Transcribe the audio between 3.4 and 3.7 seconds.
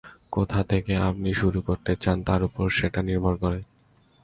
করে।